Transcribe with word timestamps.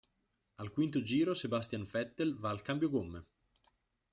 Al 0.57 0.71
quinto 0.77 1.03
giro 1.11 1.35
Sebastian 1.41 1.85
Vettel 1.91 2.35
va 2.45 2.49
al 2.55 2.63
cambio 2.71 2.89
gomme. 2.95 3.23